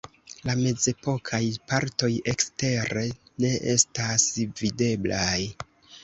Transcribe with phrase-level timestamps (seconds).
[0.49, 1.41] La mezepokaj
[1.73, 3.03] partoj ekstere
[3.45, 4.25] ne estas
[4.63, 5.37] videblaj.